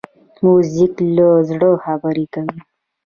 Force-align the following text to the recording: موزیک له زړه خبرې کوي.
موزیک 0.43 0.93
له 1.15 1.27
زړه 1.49 1.69
خبرې 1.83 2.25
کوي. 2.33 2.59